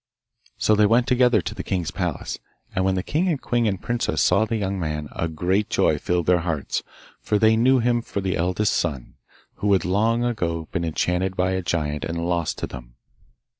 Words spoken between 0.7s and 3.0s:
they went together to the king's palace. And when